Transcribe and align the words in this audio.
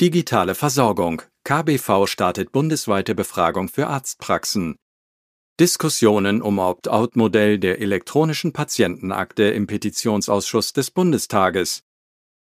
Digitale 0.00 0.54
Versorgung. 0.54 1.22
KBV 1.44 2.06
startet 2.06 2.50
bundesweite 2.50 3.14
Befragung 3.14 3.68
für 3.68 3.86
Arztpraxen. 3.86 4.76
Diskussionen 5.60 6.40
um 6.40 6.58
Opt-out-Modell 6.58 7.58
der 7.58 7.80
elektronischen 7.80 8.52
Patientenakte 8.52 9.44
im 9.44 9.66
Petitionsausschuss 9.66 10.72
des 10.72 10.90
Bundestages. 10.90 11.84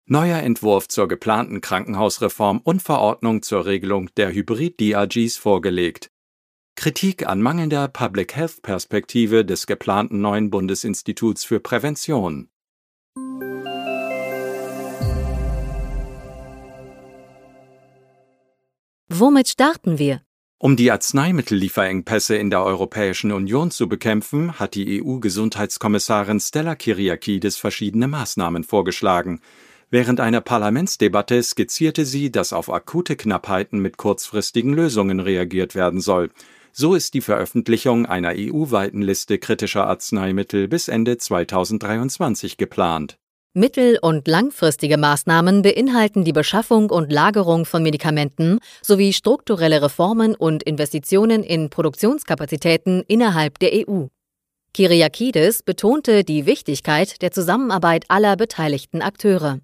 Neuer 0.07 0.39
Entwurf 0.39 0.89
zur 0.89 1.09
geplanten 1.09 1.61
Krankenhausreform 1.61 2.61
und 2.63 2.81
Verordnung 2.81 3.43
zur 3.43 3.67
Regelung 3.67 4.09
der 4.17 4.33
Hybrid-DRGs 4.33 5.37
vorgelegt. 5.37 6.11
Kritik 6.77 7.27
an 7.27 7.43
mangelnder 7.43 7.89
Public 7.89 8.35
Health 8.35 8.63
Perspektive 8.63 9.45
des 9.45 9.67
geplanten 9.67 10.21
neuen 10.21 10.51
Bundesinstituts 10.51 11.45
für 11.45 11.61
Prävention. 11.61 12.49
Womit 19.23 19.51
starten 19.51 20.01
wir? 20.01 20.21
Um 20.59 20.75
die 20.75 20.91
Arzneimittellieferengpässe 20.91 22.35
in 22.35 22.51
der 22.51 22.65
Europäischen 22.65 23.31
Union 23.31 23.71
zu 23.71 23.89
bekämpfen, 23.89 24.59
hat 24.59 24.75
die 24.75 25.01
EU-Gesundheitskommissarin 25.01 26.41
Stella 26.41 26.75
Kyriakides 26.75 27.57
verschiedene 27.57 28.09
Maßnahmen 28.09 28.65
vorgeschlagen. 28.65 29.41
Während 29.91 30.19
einer 30.19 30.41
Parlamentsdebatte 30.41 31.41
skizzierte 31.41 32.05
sie, 32.05 32.33
dass 32.33 32.53
auf 32.53 32.69
akute 32.69 33.15
Knappheiten 33.15 33.79
mit 33.79 33.97
kurzfristigen 33.97 34.75
Lösungen 34.75 35.21
reagiert 35.21 35.77
werden 35.77 36.01
soll. 36.01 36.31
So 36.73 36.97
ist 36.97 37.15
die 37.15 37.21
Veröffentlichung 37.21 38.07
einer 38.07 38.33
EU-weiten 38.37 39.03
Liste 39.03 39.39
kritischer 39.39 39.87
Arzneimittel 39.87 40.67
bis 40.67 40.89
Ende 40.89 41.17
2023 41.17 42.57
geplant. 42.57 43.19
Mittel- 43.55 43.99
und 44.01 44.29
langfristige 44.29 44.97
Maßnahmen 44.97 45.61
beinhalten 45.61 46.25
die 46.25 46.33
Beschaffung 46.33 46.89
und 46.89 47.13
Lagerung 47.13 47.67
von 47.67 47.83
Medikamenten 47.83 48.61
sowie 48.81 49.13
strukturelle 49.13 49.83
Reformen 49.83 50.35
und 50.35 50.63
Investitionen 50.63 51.43
in 51.43 51.69
Produktionskapazitäten 51.69 53.03
innerhalb 53.09 53.59
der 53.59 53.87
EU. 53.87 54.07
Kyriakides 54.73 55.63
betonte 55.63 56.25
die 56.25 56.47
Wichtigkeit 56.47 57.21
der 57.21 57.31
Zusammenarbeit 57.31 58.07
aller 58.09 58.37
beteiligten 58.37 59.03
Akteure. 59.03 59.61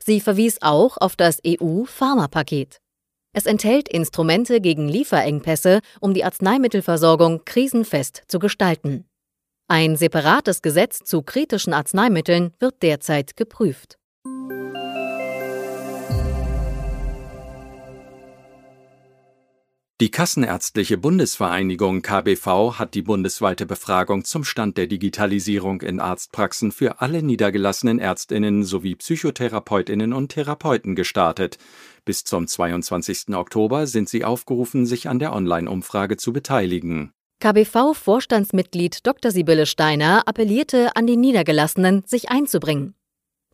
Sie 0.00 0.20
verwies 0.20 0.62
auch 0.62 0.96
auf 0.98 1.16
das 1.16 1.40
EU-Pharmapaket. 1.44 2.78
Es 3.32 3.46
enthält 3.46 3.88
Instrumente 3.88 4.60
gegen 4.60 4.88
Lieferengpässe, 4.88 5.80
um 5.98 6.14
die 6.14 6.22
Arzneimittelversorgung 6.22 7.44
krisenfest 7.44 8.22
zu 8.28 8.38
gestalten. 8.38 9.06
Ein 9.66 9.96
separates 9.96 10.60
Gesetz 10.60 10.98
zu 11.04 11.22
kritischen 11.22 11.72
Arzneimitteln 11.72 12.52
wird 12.60 12.82
derzeit 12.82 13.34
geprüft. 13.34 13.96
Die 20.02 20.10
Kassenärztliche 20.10 20.98
Bundesvereinigung 20.98 22.02
KBV 22.02 22.78
hat 22.78 22.92
die 22.92 23.00
bundesweite 23.00 23.64
Befragung 23.64 24.24
zum 24.24 24.44
Stand 24.44 24.76
der 24.76 24.86
Digitalisierung 24.86 25.80
in 25.80 25.98
Arztpraxen 25.98 26.70
für 26.70 27.00
alle 27.00 27.22
niedergelassenen 27.22 27.98
Ärztinnen 27.98 28.64
sowie 28.64 28.96
Psychotherapeutinnen 28.96 30.12
und 30.12 30.32
Therapeuten 30.32 30.94
gestartet. 30.94 31.56
Bis 32.04 32.24
zum 32.24 32.46
22. 32.46 33.34
Oktober 33.34 33.86
sind 33.86 34.10
sie 34.10 34.26
aufgerufen, 34.26 34.84
sich 34.84 35.08
an 35.08 35.20
der 35.20 35.32
Online-Umfrage 35.32 36.18
zu 36.18 36.34
beteiligen. 36.34 37.14
KBV-Vorstandsmitglied 37.44 39.06
Dr. 39.06 39.30
Sibylle 39.30 39.66
Steiner 39.66 40.26
appellierte 40.26 40.96
an 40.96 41.06
die 41.06 41.18
Niedergelassenen, 41.18 42.02
sich 42.06 42.30
einzubringen. 42.30 42.94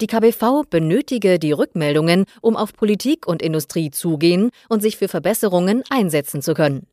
Die 0.01 0.07
KBV 0.07 0.63
benötige 0.71 1.41
die 1.41 1.51
Rückmeldungen, 1.51 2.27
um 2.41 2.57
auf 2.57 2.73
Politik 2.73 3.27
und 3.27 3.43
Industrie 3.43 3.91
zugehen 3.91 4.51
und 4.69 4.81
sich 4.81 4.97
für 4.97 5.09
Verbesserungen 5.09 5.83
einsetzen 5.91 6.41
zu 6.41 6.55
können. 6.55 6.87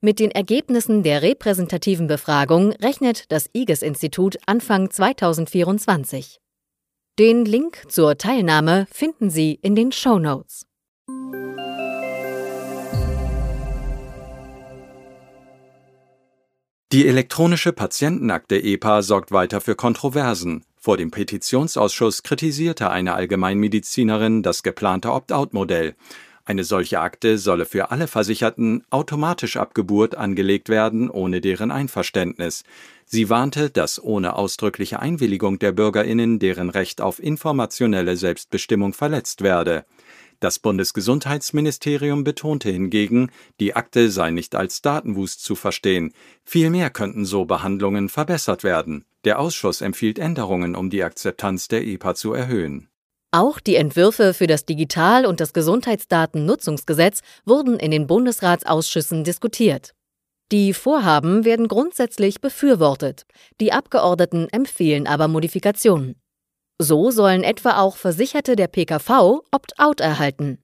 Mit 0.00 0.20
den 0.20 0.30
Ergebnissen 0.30 1.02
der 1.02 1.22
repräsentativen 1.22 2.06
Befragung 2.06 2.70
rechnet 2.74 3.32
das 3.32 3.50
IGES-Institut 3.52 4.36
Anfang 4.46 4.88
2024. 4.88 6.38
Den 7.18 7.44
Link 7.44 7.82
zur 7.88 8.18
Teilnahme 8.18 8.86
finden 8.92 9.30
Sie 9.30 9.58
in 9.62 9.74
den 9.74 9.90
Show 9.90 10.20
Notes. 10.20 10.64
Die 16.96 17.06
elektronische 17.06 17.74
Patientenakte 17.74 18.56
EPA 18.56 19.02
sorgt 19.02 19.30
weiter 19.30 19.60
für 19.60 19.74
Kontroversen. 19.74 20.64
Vor 20.78 20.96
dem 20.96 21.10
Petitionsausschuss 21.10 22.22
kritisierte 22.22 22.88
eine 22.88 23.12
Allgemeinmedizinerin 23.12 24.42
das 24.42 24.62
geplante 24.62 25.12
Opt-out-Modell. 25.12 25.94
Eine 26.46 26.64
solche 26.64 27.00
Akte 27.00 27.36
solle 27.36 27.66
für 27.66 27.90
alle 27.90 28.06
Versicherten 28.06 28.82
automatisch 28.88 29.58
ab 29.58 29.74
Geburt 29.74 30.14
angelegt 30.14 30.70
werden, 30.70 31.10
ohne 31.10 31.42
deren 31.42 31.70
Einverständnis. 31.70 32.64
Sie 33.04 33.28
warnte, 33.28 33.68
dass 33.68 34.02
ohne 34.02 34.34
ausdrückliche 34.34 34.98
Einwilligung 34.98 35.58
der 35.58 35.72
Bürgerinnen 35.72 36.38
deren 36.38 36.70
Recht 36.70 37.02
auf 37.02 37.22
informationelle 37.22 38.16
Selbstbestimmung 38.16 38.94
verletzt 38.94 39.42
werde. 39.42 39.84
Das 40.40 40.58
Bundesgesundheitsministerium 40.58 42.22
betonte 42.22 42.70
hingegen, 42.70 43.30
die 43.58 43.74
Akte 43.74 44.10
sei 44.10 44.30
nicht 44.30 44.54
als 44.54 44.82
Datenwust 44.82 45.42
zu 45.42 45.54
verstehen, 45.54 46.12
vielmehr 46.44 46.90
könnten 46.90 47.24
so 47.24 47.46
Behandlungen 47.46 48.08
verbessert 48.10 48.62
werden. 48.62 49.06
Der 49.24 49.38
Ausschuss 49.38 49.80
empfiehlt 49.80 50.18
Änderungen, 50.18 50.76
um 50.76 50.90
die 50.90 51.02
Akzeptanz 51.02 51.68
der 51.68 51.84
EPA 51.84 52.14
zu 52.14 52.34
erhöhen. 52.34 52.88
Auch 53.32 53.60
die 53.60 53.76
Entwürfe 53.76 54.34
für 54.34 54.46
das 54.46 54.66
Digital- 54.66 55.26
und 55.26 55.40
das 55.40 55.52
Gesundheitsdatennutzungsgesetz 55.52 57.22
wurden 57.44 57.78
in 57.78 57.90
den 57.90 58.06
Bundesratsausschüssen 58.06 59.24
diskutiert. 59.24 59.94
Die 60.52 60.72
Vorhaben 60.74 61.44
werden 61.44 61.66
grundsätzlich 61.66 62.40
befürwortet, 62.40 63.26
die 63.60 63.72
Abgeordneten 63.72 64.48
empfehlen 64.50 65.06
aber 65.06 65.26
Modifikationen. 65.26 66.14
So 66.80 67.10
sollen 67.10 67.42
etwa 67.42 67.78
auch 67.80 67.96
Versicherte 67.96 68.54
der 68.54 68.68
PKV 68.68 69.42
Opt-out 69.50 70.00
erhalten. 70.00 70.58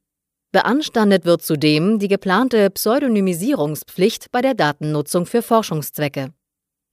Beanstandet 0.52 1.24
wird 1.24 1.42
zudem 1.42 1.98
die 1.98 2.08
geplante 2.08 2.68
Pseudonymisierungspflicht 2.68 4.30
bei 4.30 4.42
der 4.42 4.52
Datennutzung 4.52 5.24
für 5.24 5.40
Forschungszwecke. 5.40 6.34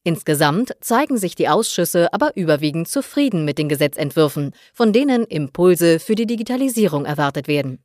Insgesamt 0.05 0.73
zeigen 0.79 1.17
sich 1.17 1.35
die 1.35 1.49
Ausschüsse 1.49 2.13
aber 2.13 2.37
überwiegend 2.37 2.87
zufrieden 2.87 3.43
mit 3.43 3.57
den 3.57 3.67
Gesetzentwürfen, 3.67 4.53
von 4.73 4.93
denen 4.93 5.25
Impulse 5.25 5.99
für 5.99 6.15
die 6.15 6.25
Digitalisierung 6.25 7.03
erwartet 7.03 7.49
werden. 7.49 7.83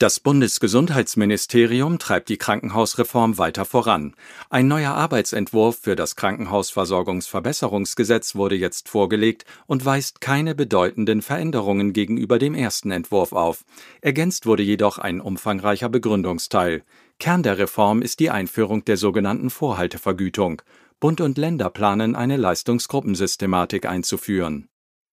Das 0.00 0.20
Bundesgesundheitsministerium 0.20 1.98
treibt 1.98 2.28
die 2.28 2.36
Krankenhausreform 2.36 3.36
weiter 3.36 3.64
voran. 3.64 4.14
Ein 4.48 4.68
neuer 4.68 4.92
Arbeitsentwurf 4.92 5.80
für 5.82 5.96
das 5.96 6.14
Krankenhausversorgungsverbesserungsgesetz 6.14 8.36
wurde 8.36 8.54
jetzt 8.54 8.88
vorgelegt 8.88 9.44
und 9.66 9.84
weist 9.84 10.20
keine 10.20 10.54
bedeutenden 10.54 11.20
Veränderungen 11.20 11.92
gegenüber 11.92 12.38
dem 12.38 12.54
ersten 12.54 12.92
Entwurf 12.92 13.32
auf. 13.32 13.64
Ergänzt 14.00 14.46
wurde 14.46 14.62
jedoch 14.62 14.98
ein 14.98 15.20
umfangreicher 15.20 15.88
Begründungsteil. 15.88 16.84
Kern 17.18 17.42
der 17.42 17.58
Reform 17.58 18.00
ist 18.00 18.20
die 18.20 18.30
Einführung 18.30 18.84
der 18.84 18.98
sogenannten 18.98 19.50
Vorhaltevergütung. 19.50 20.62
Bund 21.00 21.20
und 21.20 21.38
Länder 21.38 21.70
planen 21.70 22.14
eine 22.14 22.36
Leistungsgruppensystematik 22.36 23.84
einzuführen. 23.84 24.68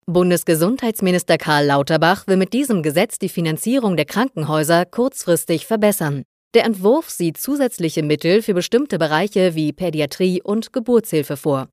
Bundesgesundheitsminister 0.07 1.39
Karl 1.39 1.65
Lauterbach 1.65 2.27
will 2.27 2.37
mit 2.37 2.53
diesem 2.53 2.83
Gesetz 2.83 3.17
die 3.17 3.27
Finanzierung 3.27 3.97
der 3.97 4.05
Krankenhäuser 4.05 4.85
kurzfristig 4.85 5.65
verbessern. 5.65 6.25
Der 6.53 6.63
Entwurf 6.63 7.09
sieht 7.09 7.37
zusätzliche 7.37 8.03
Mittel 8.03 8.43
für 8.43 8.53
bestimmte 8.53 8.99
Bereiche 8.99 9.55
wie 9.55 9.73
Pädiatrie 9.73 10.43
und 10.43 10.71
Geburtshilfe 10.71 11.37
vor. 11.37 11.69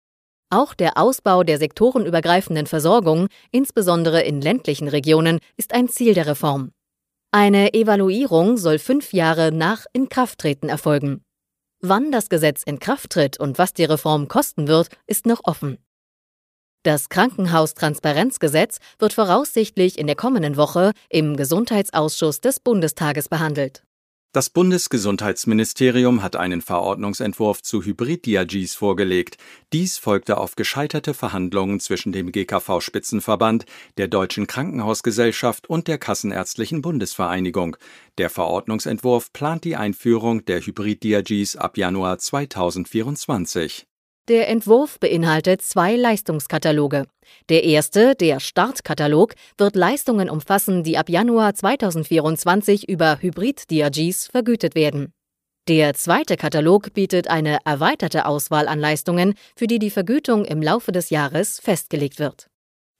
Auch 0.48 0.72
der 0.72 0.96
Ausbau 0.96 1.42
der 1.42 1.58
sektorenübergreifenden 1.58 2.66
Versorgung, 2.66 3.28
insbesondere 3.50 4.22
in 4.22 4.40
ländlichen 4.40 4.88
Regionen, 4.88 5.38
ist 5.58 5.74
ein 5.74 5.88
Ziel 5.88 6.14
der 6.14 6.26
Reform. 6.26 6.72
Eine 7.32 7.74
Evaluierung 7.74 8.56
soll 8.56 8.78
fünf 8.78 9.12
Jahre 9.12 9.52
nach 9.52 9.84
Inkrafttreten 9.92 10.70
erfolgen. 10.70 11.22
Wann 11.80 12.10
das 12.10 12.30
Gesetz 12.30 12.62
in 12.62 12.78
Kraft 12.78 13.10
tritt 13.10 13.38
und 13.38 13.58
was 13.58 13.74
die 13.74 13.84
Reform 13.84 14.26
kosten 14.28 14.68
wird, 14.68 14.88
ist 15.06 15.26
noch 15.26 15.40
offen. 15.44 15.76
Das 16.84 17.08
Krankenhaustransparenzgesetz 17.08 18.78
wird 18.98 19.12
voraussichtlich 19.12 19.98
in 19.98 20.08
der 20.08 20.16
kommenden 20.16 20.56
Woche 20.56 20.90
im 21.08 21.36
Gesundheitsausschuss 21.36 22.40
des 22.40 22.58
Bundestages 22.58 23.28
behandelt. 23.28 23.84
Das 24.34 24.48
Bundesgesundheitsministerium 24.48 26.22
hat 26.22 26.36
einen 26.36 26.62
Verordnungsentwurf 26.62 27.60
zu 27.60 27.84
Hybrid-DRGs 27.84 28.74
vorgelegt. 28.74 29.36
Dies 29.74 29.98
folgte 29.98 30.38
auf 30.38 30.56
gescheiterte 30.56 31.12
Verhandlungen 31.12 31.80
zwischen 31.80 32.12
dem 32.12 32.32
GKV-Spitzenverband, 32.32 33.66
der 33.98 34.08
Deutschen 34.08 34.46
Krankenhausgesellschaft 34.46 35.68
und 35.68 35.86
der 35.86 35.98
Kassenärztlichen 35.98 36.80
Bundesvereinigung. 36.80 37.76
Der 38.16 38.30
Verordnungsentwurf 38.30 39.34
plant 39.34 39.64
die 39.64 39.76
Einführung 39.76 40.46
der 40.46 40.62
Hybrid-DRGs 40.62 41.56
ab 41.56 41.76
Januar 41.76 42.16
2024. 42.16 43.86
Der 44.28 44.48
Entwurf 44.48 45.00
beinhaltet 45.00 45.62
zwei 45.62 45.96
Leistungskataloge. 45.96 47.06
Der 47.48 47.64
erste, 47.64 48.14
der 48.14 48.38
Startkatalog, 48.38 49.34
wird 49.58 49.74
Leistungen 49.74 50.30
umfassen, 50.30 50.84
die 50.84 50.96
ab 50.96 51.08
Januar 51.08 51.54
2024 51.54 52.88
über 52.88 53.18
Hybrid-DRGs 53.20 54.28
vergütet 54.28 54.76
werden. 54.76 55.12
Der 55.66 55.94
zweite 55.94 56.36
Katalog 56.36 56.92
bietet 56.94 57.26
eine 57.28 57.58
erweiterte 57.64 58.26
Auswahl 58.26 58.68
an 58.68 58.78
Leistungen, 58.78 59.34
für 59.56 59.66
die 59.66 59.80
die 59.80 59.90
Vergütung 59.90 60.44
im 60.44 60.62
Laufe 60.62 60.92
des 60.92 61.10
Jahres 61.10 61.58
festgelegt 61.58 62.20
wird. 62.20 62.46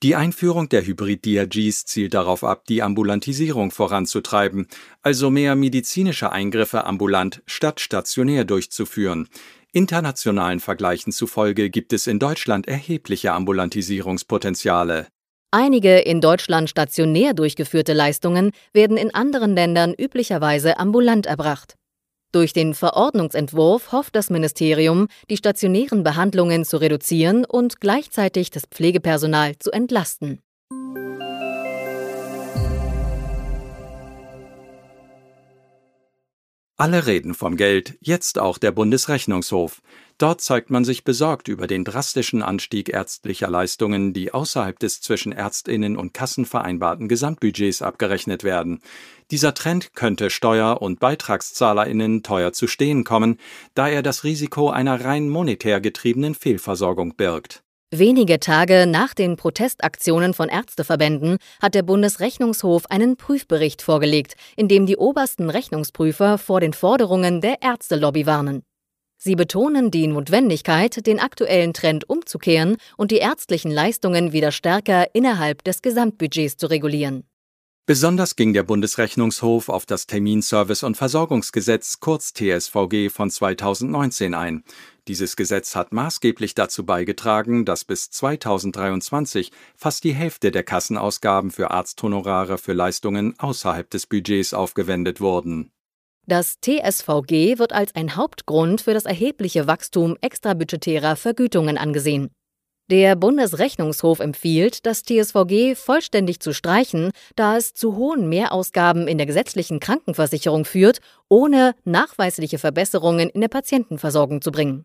Die 0.03 0.17
Einführung 0.17 0.69
der 0.69 0.85
Hybrid-DRGs 0.85 1.85
zielt 1.85 2.15
darauf 2.15 2.43
ab, 2.43 2.65
die 2.67 2.83
Ambulantisierung 2.83 3.71
voranzutreiben, 3.71 4.67
also 5.01 5.31
mehr 5.31 5.55
medizinische 5.55 6.33
Eingriffe 6.33 6.85
ambulant 6.85 7.41
statt 7.47 7.79
stationär 7.79 8.45
durchzuführen. 8.45 9.29
Internationalen 9.75 10.61
Vergleichen 10.61 11.13
zufolge 11.13 11.71
gibt 11.71 11.95
es 11.95 12.07
in 12.07 12.19
Deutschland 12.19 12.69
erhebliche 12.69 13.33
Ambulantisierungspotenziale. 13.33 15.07
Einige 15.51 15.99
in 15.99 16.21
Deutschland 16.21 16.69
stationär 16.69 17.33
durchgeführte 17.33 17.95
Leistungen 17.95 18.53
werden 18.75 18.99
in 18.99 19.15
anderen 19.15 19.55
Ländern 19.55 19.95
üblicherweise 19.95 20.79
ambulant 20.79 21.25
erbracht. 21.25 21.77
Durch 22.33 22.53
den 22.53 22.75
Verordnungsentwurf 22.75 23.93
hofft 23.93 24.15
das 24.15 24.29
Ministerium, 24.29 25.09
die 25.31 25.39
stationären 25.39 26.03
Behandlungen 26.03 26.67
zu 26.67 26.77
reduzieren 26.77 27.47
und 27.47 27.81
gleichzeitig 27.81 28.51
das 28.51 28.65
Pflegepersonal 28.67 29.59
zu 29.59 29.71
entlasten. 29.71 30.41
Alle 36.83 37.07
reden 37.07 37.35
vom 37.35 37.57
Geld, 37.57 37.97
jetzt 38.01 38.41
auch 38.41 38.59
der 38.59 38.73
Bundesrechnungshof. 38.73 39.83
Dort 40.19 40.41
zeigt 40.41 40.69
man 40.69 40.85
sich 40.85 41.05
besorgt 41.05 41.47
über 41.47 41.69
den 41.69 41.85
drastischen 41.85 42.43
Anstieg 42.43 42.89
ärztlicher 42.89 43.49
Leistungen, 43.49 44.13
die 44.13 44.35
außerhalb 44.35 44.77
des 44.81 45.01
zwischen 45.01 45.31
Ärztinnen 45.31 45.97
und 45.97 46.13
Kassen 46.13 46.45
vereinbarten 46.45 47.07
Gesamtbudgets 47.07 47.83
abgerechnet 47.83 48.43
werden. 48.43 48.81
Dieser 49.31 49.55
Trend 49.55 49.95
könnte 49.95 50.29
Steuer- 50.29 50.83
und 50.83 50.99
BeitragszahlerInnen 50.99 52.25
teuer 52.25 52.53
zu 52.53 52.67
stehen 52.67 53.05
kommen, 53.05 53.39
da 53.75 53.89
er 53.89 54.03
das 54.03 54.25
Risiko 54.25 54.69
einer 54.69 55.05
rein 55.05 55.29
monetär 55.29 55.81
getriebenen 55.81 56.35
Fehlversorgung 56.35 57.15
birgt. 57.15 57.63
Wenige 57.95 58.41
Tage 58.41 58.87
nach 58.89 59.13
den 59.13 59.37
Protestaktionen 59.37 60.33
von 60.33 60.49
Ärzteverbänden 60.49 61.37
hat 61.61 61.75
der 61.75 61.83
Bundesrechnungshof 61.83 62.87
einen 62.91 63.19
Prüfbericht 63.19 63.83
vorgelegt, 63.83 64.33
in 64.57 64.67
dem 64.67 64.87
die 64.87 64.97
obersten 64.97 65.51
Rechnungsprüfer 65.51 66.39
vor 66.39 66.61
den 66.61 66.73
Forderungen 66.73 67.43
der 67.43 67.61
Ärztelobby 67.61 68.25
warnen. 68.25 68.63
Sie 69.19 69.37
betonen 69.37 69.91
die 69.91 70.07
Notwendigkeit, 70.07 71.07
den 71.07 71.21
aktuellen 71.21 71.75
Trend 71.75 72.09
umzukehren 72.09 72.79
und 72.97 73.11
die 73.11 73.19
ärztlichen 73.19 73.71
Leistungen 73.71 74.33
wieder 74.33 74.53
stärker 74.53 75.15
innerhalb 75.15 75.63
des 75.63 75.83
Gesamtbudgets 75.83 76.57
zu 76.57 76.69
regulieren. 76.69 77.25
Besonders 77.93 78.37
ging 78.37 78.55
der 78.55 78.63
Bundesrechnungshof 78.63 79.69
auf 79.69 79.85
das 79.85 80.09
Terminservice- 80.09 80.83
und 80.83 80.97
Versorgungsgesetz 80.97 82.01
kurz 82.01 82.33
TSVG 82.33 83.11
von 83.11 83.29
2019 83.29 84.33
ein. 84.33 84.65
Dieses 85.09 85.37
Gesetz 85.37 85.77
hat 85.77 85.93
maßgeblich 85.93 86.55
dazu 86.55 86.87
beigetragen, 86.87 87.67
dass 87.67 87.85
bis 87.85 88.09
2023 88.09 89.53
fast 89.77 90.05
die 90.05 90.15
Hälfte 90.15 90.51
der 90.51 90.63
Kassenausgaben 90.63 91.51
für 91.51 91.71
Arzthonorare 91.71 92.57
für 92.57 92.73
Leistungen 92.73 93.39
außerhalb 93.39 93.91
des 93.91 94.07
Budgets 94.07 94.55
aufgewendet 94.55 95.21
wurden. 95.21 95.71
Das 96.27 96.61
TSVG 96.63 97.59
wird 97.59 97.75
als 97.75 97.95
ein 97.95 98.17
Hauptgrund 98.17 98.81
für 98.81 98.95
das 98.95 99.05
erhebliche 99.05 99.67
Wachstum 99.67 100.17
extrabudgetärer 100.23 101.15
Vergütungen 101.17 101.77
angesehen. 101.77 102.31
Der 102.91 103.17
Bundesrechnungshof 103.17 104.21
empfiehlt, 104.21 104.85
das 104.85 105.03
TSVG 105.03 105.75
vollständig 105.77 106.41
zu 106.41 106.53
streichen, 106.53 107.11
da 107.37 107.57
es 107.57 107.75
zu 107.75 107.97
hohen 107.97 108.29
Mehrausgaben 108.29 109.09
in 109.09 109.19
der 109.19 109.27
gesetzlichen 109.27 109.81
Krankenversicherung 109.81 110.65
führt, 110.65 111.01
ohne 111.29 111.75
nachweisliche 111.85 112.59
Verbesserungen 112.59 113.31
in 113.31 113.41
der 113.41 113.49
Patientenversorgung 113.49 114.43
zu 114.43 114.51
bringen. 114.51 114.85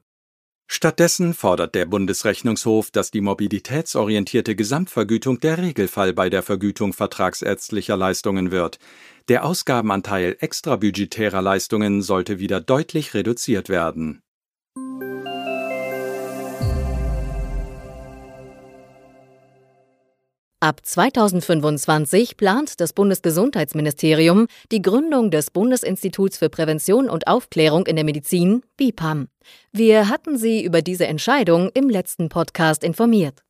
Stattdessen 0.70 1.34
fordert 1.34 1.76
der 1.76 1.86
Bundesrechnungshof, 1.86 2.92
dass 2.92 3.10
die 3.10 3.22
mobilitätsorientierte 3.22 4.54
Gesamtvergütung 4.56 5.40
der 5.40 5.58
Regelfall 5.60 6.14
bei 6.14 6.30
der 6.30 6.44
Vergütung 6.44 6.92
vertragsärztlicher 6.92 7.96
Leistungen 7.96 8.52
wird. 8.52 8.78
Der 9.30 9.46
Ausgabenanteil 9.46 10.36
extrabudgetärer 10.40 11.42
Leistungen 11.42 12.02
sollte 12.02 12.40
wieder 12.40 12.60
deutlich 12.60 13.14
reduziert 13.14 13.70
werden. 13.70 14.22
Ab 20.60 20.82
2025 20.84 22.36
plant 22.36 22.82
das 22.82 22.92
Bundesgesundheitsministerium 22.94 24.48
die 24.72 24.82
Gründung 24.82 25.30
des 25.30 25.52
Bundesinstituts 25.52 26.40
für 26.40 26.50
Prävention 26.50 27.12
und 27.12 27.28
Aufklärung 27.28 27.86
in 27.86 27.96
der 27.96 28.04
Medizin, 28.04 28.64
BIPAM. 28.76 29.28
Wir 29.72 30.10
hatten 30.10 30.36
Sie 30.36 30.64
über 30.64 30.82
diese 30.82 31.06
Entscheidung 31.06 31.70
im 31.76 31.92
letzten 31.92 32.30
Podcast 32.30 32.84
informiert. 32.84 33.44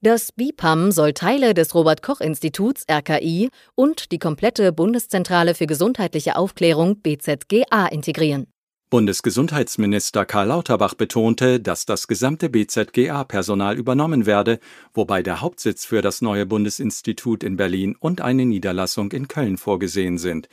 Das 0.00 0.32
BIPAM 0.32 0.92
soll 0.92 1.12
Teile 1.12 1.52
des 1.52 1.74
Robert 1.74 2.00
Koch 2.00 2.22
Instituts 2.22 2.86
RKI 2.90 3.50
und 3.74 4.10
die 4.10 4.18
komplette 4.18 4.72
Bundeszentrale 4.72 5.54
für 5.54 5.66
gesundheitliche 5.66 6.36
Aufklärung 6.36 7.02
BZGA 7.02 7.88
integrieren. 7.88 8.46
Bundesgesundheitsminister 8.96 10.24
Karl 10.24 10.46
Lauterbach 10.46 10.94
betonte, 10.94 11.60
dass 11.60 11.84
das 11.84 12.08
gesamte 12.08 12.48
BZGA-Personal 12.48 13.76
übernommen 13.76 14.24
werde, 14.24 14.58
wobei 14.94 15.22
der 15.22 15.42
Hauptsitz 15.42 15.84
für 15.84 16.00
das 16.00 16.22
neue 16.22 16.46
Bundesinstitut 16.46 17.44
in 17.44 17.58
Berlin 17.58 17.94
und 18.00 18.22
eine 18.22 18.46
Niederlassung 18.46 19.12
in 19.12 19.28
Köln 19.28 19.58
vorgesehen 19.58 20.16
sind. 20.16 20.48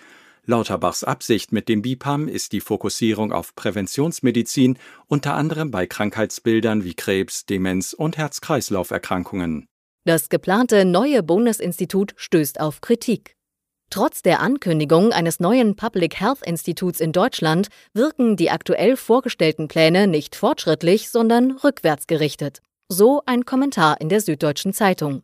Lauterbachs 0.46 1.06
Absicht 1.06 1.54
mit 1.54 1.70
dem 1.70 1.82
BIPAM 1.84 2.28
ist 2.28 2.52
die 2.52 2.60
Fokussierung 2.60 3.32
auf 3.32 3.56
Präventionsmedizin, 3.56 4.78
unter 5.08 5.36
anderem 5.36 5.72
bei 5.72 5.88
Krankheitsbildern 5.88 6.84
wie 6.84 6.96
Krebs, 6.96 7.46
Demenz 7.46 7.94
und 7.94 8.18
Herz-Kreislauf-Erkrankungen. 8.18 9.68
Das 10.04 10.28
geplante 10.28 10.84
neue 10.84 11.24
Bundesinstitut 11.24 12.14
stößt 12.18 12.60
auf 12.60 12.82
Kritik. 12.82 13.38
Trotz 13.94 14.24
der 14.24 14.40
Ankündigung 14.40 15.12
eines 15.14 15.40
neuen 15.40 15.76
Public 15.76 16.20
Health 16.20 16.40
Instituts 16.48 17.00
in 17.00 17.12
Deutschland 17.12 17.68
wirken 17.94 18.36
die 18.36 18.50
aktuell 18.50 18.98
vorgestellten 18.98 19.68
Pläne 19.68 20.08
nicht 20.08 20.36
fortschrittlich, 20.36 21.12
sondern 21.12 21.52
rückwärts 21.52 22.08
gerichtet. 22.08 22.64
So 22.90 23.22
ein 23.28 23.46
Kommentar 23.46 24.02
in 24.02 24.10
der 24.10 24.20
Süddeutschen 24.20 24.74
Zeitung. 24.74 25.22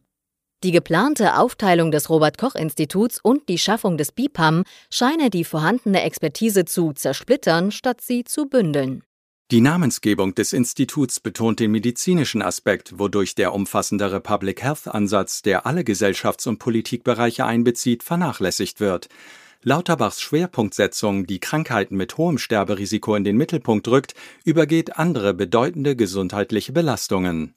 Die 0.64 0.72
geplante 0.72 1.40
Aufteilung 1.40 1.90
des 1.90 2.12
Robert 2.12 2.38
Koch 2.38 2.54
Instituts 2.54 3.20
und 3.20 3.50
die 3.50 3.58
Schaffung 3.58 3.98
des 3.98 4.12
BIPAM 4.12 4.66
scheine 4.92 5.32
die 5.32 5.46
vorhandene 5.46 6.04
Expertise 6.04 6.64
zu 6.64 6.94
zersplittern, 6.94 7.72
statt 7.72 8.02
sie 8.02 8.24
zu 8.24 8.46
bündeln. 8.46 9.02
Die 9.52 9.62
Namensgebung 9.62 10.36
des 10.36 10.54
Instituts 10.54 11.20
betont 11.20 11.60
den 11.60 11.72
medizinischen 11.72 12.44
Aspekt, 12.44 13.00
wodurch 13.00 13.34
der 13.34 13.52
umfassendere 13.52 14.20
Public 14.20 14.62
Health 14.62 14.88
Ansatz, 14.88 15.42
der 15.42 15.66
alle 15.66 15.82
Gesellschafts- 15.82 16.48
und 16.48 16.60
Politikbereiche 16.60 17.48
einbezieht, 17.48 18.04
vernachlässigt 18.04 18.80
wird. 18.80 19.10
Lauterbachs 19.64 20.22
Schwerpunktsetzung, 20.22 21.26
die 21.26 21.40
Krankheiten 21.40 21.98
mit 21.98 22.16
hohem 22.20 22.38
Sterberisiko 22.38 23.16
in 23.16 23.24
den 23.24 23.38
Mittelpunkt 23.38 23.88
rückt, 23.88 24.14
übergeht 24.46 25.00
andere 25.00 25.34
bedeutende 25.34 25.96
gesundheitliche 25.96 26.72
Belastungen. 26.72 27.56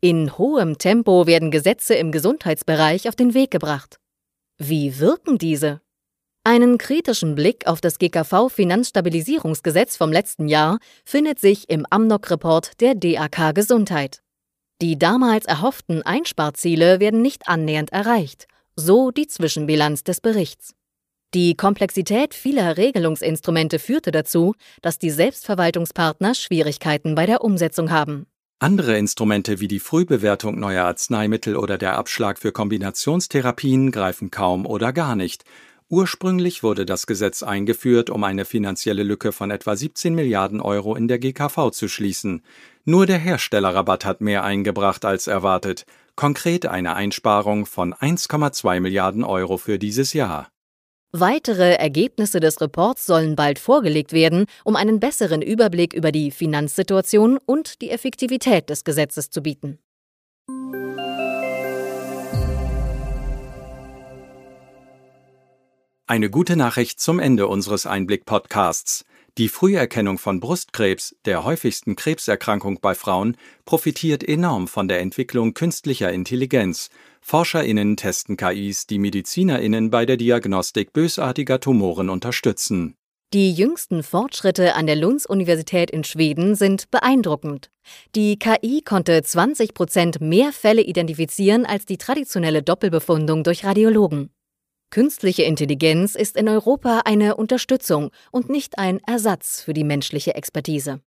In 0.00 0.36
hohem 0.36 0.78
Tempo 0.78 1.28
werden 1.28 1.52
Gesetze 1.52 1.94
im 1.94 2.10
Gesundheitsbereich 2.10 3.08
auf 3.08 3.14
den 3.14 3.34
Weg 3.34 3.52
gebracht. 3.52 4.00
Wie 4.58 5.00
wirken 5.00 5.36
diese? 5.36 5.80
Einen 6.44 6.78
kritischen 6.78 7.34
Blick 7.34 7.66
auf 7.66 7.80
das 7.80 7.98
GKV-Finanzstabilisierungsgesetz 7.98 9.96
vom 9.96 10.12
letzten 10.12 10.46
Jahr 10.46 10.78
findet 11.04 11.40
sich 11.40 11.68
im 11.68 11.84
Amnok-Report 11.90 12.80
der 12.80 12.94
DAK 12.94 13.52
Gesundheit. 13.52 14.22
Die 14.80 14.96
damals 14.96 15.46
erhofften 15.46 16.02
Einsparziele 16.02 17.00
werden 17.00 17.20
nicht 17.20 17.48
annähernd 17.48 17.92
erreicht, 17.92 18.46
so 18.76 19.10
die 19.10 19.26
Zwischenbilanz 19.26 20.04
des 20.04 20.20
Berichts. 20.20 20.74
Die 21.34 21.56
Komplexität 21.56 22.32
vieler 22.32 22.76
Regelungsinstrumente 22.76 23.80
führte 23.80 24.12
dazu, 24.12 24.54
dass 24.82 25.00
die 25.00 25.10
Selbstverwaltungspartner 25.10 26.36
Schwierigkeiten 26.36 27.16
bei 27.16 27.26
der 27.26 27.42
Umsetzung 27.42 27.90
haben. 27.90 28.28
Andere 28.60 28.96
Instrumente 28.96 29.60
wie 29.60 29.68
die 29.68 29.80
Frühbewertung 29.80 30.58
neuer 30.58 30.84
Arzneimittel 30.84 31.56
oder 31.56 31.76
der 31.76 31.98
Abschlag 31.98 32.38
für 32.38 32.52
Kombinationstherapien 32.52 33.90
greifen 33.90 34.30
kaum 34.30 34.64
oder 34.64 34.92
gar 34.92 35.16
nicht. 35.16 35.44
Ursprünglich 35.88 36.62
wurde 36.62 36.86
das 36.86 37.06
Gesetz 37.06 37.42
eingeführt, 37.42 38.10
um 38.10 38.24
eine 38.24 38.44
finanzielle 38.44 39.02
Lücke 39.02 39.32
von 39.32 39.50
etwa 39.50 39.76
17 39.76 40.14
Milliarden 40.14 40.60
Euro 40.60 40.94
in 40.94 41.08
der 41.08 41.18
GKV 41.18 41.70
zu 41.72 41.88
schließen. 41.88 42.42
Nur 42.84 43.06
der 43.06 43.18
Herstellerrabatt 43.18 44.04
hat 44.04 44.20
mehr 44.20 44.44
eingebracht 44.44 45.04
als 45.04 45.26
erwartet, 45.26 45.84
konkret 46.16 46.64
eine 46.64 46.94
Einsparung 46.94 47.66
von 47.66 47.92
1,2 47.92 48.80
Milliarden 48.80 49.24
Euro 49.24 49.58
für 49.58 49.78
dieses 49.78 50.14
Jahr. 50.14 50.48
Weitere 51.16 51.74
Ergebnisse 51.74 52.40
des 52.40 52.60
Reports 52.60 53.06
sollen 53.06 53.36
bald 53.36 53.60
vorgelegt 53.60 54.12
werden, 54.12 54.46
um 54.64 54.74
einen 54.74 54.98
besseren 54.98 55.42
Überblick 55.42 55.92
über 55.92 56.10
die 56.10 56.32
Finanzsituation 56.32 57.38
und 57.46 57.80
die 57.82 57.90
Effektivität 57.90 58.68
des 58.68 58.82
Gesetzes 58.82 59.30
zu 59.30 59.40
bieten. 59.40 59.78
Eine 66.08 66.30
gute 66.30 66.56
Nachricht 66.56 66.98
zum 66.98 67.20
Ende 67.20 67.46
unseres 67.46 67.86
Einblick-Podcasts. 67.86 69.04
Die 69.38 69.48
Früherkennung 69.48 70.18
von 70.18 70.40
Brustkrebs, 70.40 71.14
der 71.24 71.44
häufigsten 71.44 71.94
Krebserkrankung 71.94 72.80
bei 72.80 72.94
Frauen, 72.96 73.36
profitiert 73.64 74.22
enorm 74.22 74.66
von 74.66 74.88
der 74.88 74.98
Entwicklung 74.98 75.54
künstlicher 75.54 76.12
Intelligenz. 76.12 76.90
ForscherInnen 77.26 77.96
testen 77.96 78.36
KIs, 78.36 78.86
die 78.86 78.98
MedizinerInnen 78.98 79.88
bei 79.88 80.04
der 80.04 80.18
Diagnostik 80.18 80.92
bösartiger 80.92 81.58
Tumoren 81.58 82.10
unterstützen. 82.10 82.96
Die 83.32 83.50
jüngsten 83.50 84.02
Fortschritte 84.02 84.74
an 84.74 84.86
der 84.86 84.96
Lunds-Universität 84.96 85.90
in 85.90 86.04
Schweden 86.04 86.54
sind 86.54 86.90
beeindruckend. 86.90 87.70
Die 88.14 88.38
KI 88.38 88.82
konnte 88.82 89.22
20 89.22 89.72
Prozent 89.72 90.20
mehr 90.20 90.52
Fälle 90.52 90.82
identifizieren 90.82 91.64
als 91.64 91.86
die 91.86 91.96
traditionelle 91.96 92.62
Doppelbefundung 92.62 93.42
durch 93.42 93.64
Radiologen. 93.64 94.28
Künstliche 94.90 95.44
Intelligenz 95.44 96.16
ist 96.16 96.36
in 96.36 96.46
Europa 96.46 97.00
eine 97.06 97.36
Unterstützung 97.36 98.10
und 98.32 98.50
nicht 98.50 98.78
ein 98.78 99.00
Ersatz 99.06 99.62
für 99.62 99.72
die 99.72 99.82
menschliche 99.82 100.34
Expertise. 100.34 101.00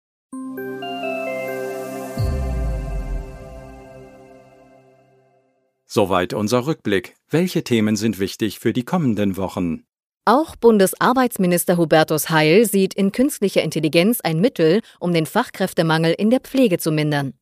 Soweit 5.88 6.34
unser 6.34 6.65
Rückblick. 6.65 7.15
Welche 7.30 7.63
Themen 7.63 7.96
sind 7.96 8.20
wichtig 8.20 8.60
für 8.60 8.74
die 8.74 8.84
kommenden 8.84 9.38
Wochen? 9.38 9.86
Auch 10.25 10.56
Bundesarbeitsminister 10.56 11.77
Hubertus 11.77 12.32
Heil 12.32 12.65
sieht 12.65 12.96
in 12.96 13.12
künstlicher 13.12 13.62
Intelligenz 13.62 14.22
ein 14.22 14.42
Mittel, 14.42 14.82
um 15.00 15.13
den 15.13 15.27
Fachkräftemangel 15.27 16.13
in 16.13 16.32
der 16.32 16.39
Pflege 16.39 16.80
zu 16.80 16.92
mindern. 16.92 17.34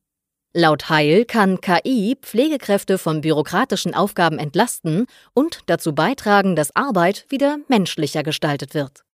Laut 0.52 0.90
Heil 0.90 1.24
kann 1.24 1.60
KI 1.62 2.16
Pflegekräfte 2.20 2.98
von 2.98 3.22
bürokratischen 3.22 3.94
Aufgaben 3.94 4.38
entlasten 4.38 5.06
und 5.32 5.62
dazu 5.66 5.94
beitragen, 5.94 6.54
dass 6.54 6.76
Arbeit 6.76 7.24
wieder 7.30 7.56
menschlicher 7.68 8.22
gestaltet 8.22 8.74
wird. 8.74 9.04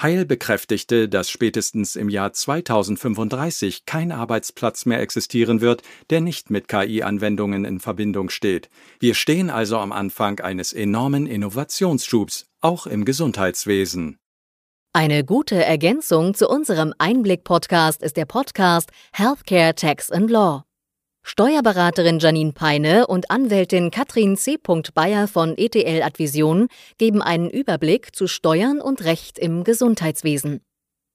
Heil 0.00 0.24
bekräftigte, 0.24 1.08
dass 1.08 1.28
spätestens 1.28 1.96
im 1.96 2.08
Jahr 2.08 2.32
2035 2.32 3.84
kein 3.84 4.12
Arbeitsplatz 4.12 4.86
mehr 4.86 5.00
existieren 5.00 5.60
wird, 5.60 5.82
der 6.10 6.20
nicht 6.20 6.50
mit 6.50 6.68
KI-Anwendungen 6.68 7.64
in 7.64 7.80
Verbindung 7.80 8.30
steht. 8.30 8.70
Wir 9.00 9.14
stehen 9.14 9.50
also 9.50 9.78
am 9.78 9.90
Anfang 9.90 10.38
eines 10.38 10.72
enormen 10.72 11.26
Innovationsschubs, 11.26 12.46
auch 12.60 12.86
im 12.86 13.04
Gesundheitswesen. 13.04 14.18
Eine 14.92 15.24
gute 15.24 15.64
Ergänzung 15.64 16.34
zu 16.34 16.48
unserem 16.48 16.94
Einblick-Podcast 16.98 18.02
ist 18.02 18.16
der 18.16 18.24
Podcast 18.24 18.90
Healthcare 19.12 19.74
Tax 19.74 20.10
and 20.10 20.30
Law. 20.30 20.67
Steuerberaterin 21.22 22.18
Janine 22.18 22.52
Peine 22.52 23.06
und 23.06 23.30
Anwältin 23.30 23.90
Katrin 23.90 24.36
C. 24.36 24.58
Bayer 24.94 25.28
von 25.28 25.56
ETL 25.56 26.02
Advision 26.02 26.68
geben 26.96 27.22
einen 27.22 27.50
Überblick 27.50 28.14
zu 28.16 28.26
Steuern 28.26 28.80
und 28.80 29.04
Recht 29.04 29.38
im 29.38 29.64
Gesundheitswesen. 29.64 30.60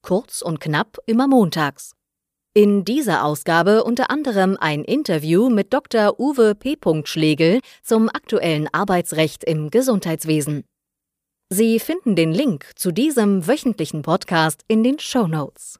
Kurz 0.01 0.41
und 0.41 0.59
knapp 0.59 0.97
immer 1.05 1.27
montags. 1.27 1.93
In 2.55 2.85
dieser 2.85 3.25
Ausgabe 3.25 3.83
unter 3.83 4.11
anderem 4.11 4.57
ein 4.59 4.83
Interview 4.83 5.49
mit 5.49 5.73
Dr. 5.73 6.19
Uwe 6.19 6.53
P. 6.53 6.77
Schlegel 7.05 7.61
zum 7.81 8.09
aktuellen 8.09 8.67
Arbeitsrecht 8.71 9.43
im 9.43 9.71
Gesundheitswesen. 9.71 10.63
Sie 11.49 11.79
finden 11.79 12.15
den 12.15 12.31
Link 12.31 12.71
zu 12.75 12.91
diesem 12.91 13.47
wöchentlichen 13.47 14.03
Podcast 14.03 14.61
in 14.67 14.83
den 14.83 14.99
Show 14.99 15.27
Notes. 15.27 15.79